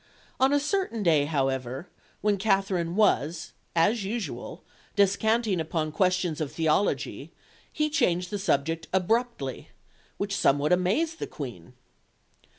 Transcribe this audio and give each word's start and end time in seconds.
On 0.39 0.51
a 0.51 0.59
certain 0.59 1.03
day, 1.03 1.25
however, 1.25 1.87
when 2.21 2.37
Katherine 2.39 2.95
was, 2.95 3.53
as 3.75 4.03
usual, 4.03 4.63
descanting 4.95 5.59
upon 5.59 5.91
questions 5.91 6.41
of 6.41 6.51
theology, 6.51 7.31
he 7.71 7.87
changed 7.87 8.31
the 8.31 8.39
subject 8.39 8.87
abruptly, 8.93 9.69
"which 10.17 10.35
somewhat 10.35 10.73
amazed 10.73 11.19
the 11.19 11.27
Queen." 11.27 11.73